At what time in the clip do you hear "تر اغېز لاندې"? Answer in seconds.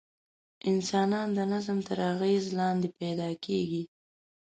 1.87-2.89